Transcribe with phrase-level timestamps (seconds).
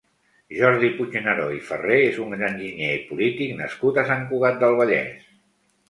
[0.59, 5.35] Jordi Puigneró i Ferrer és un enginyer i polític nascut a Sant Cugat del Vallès.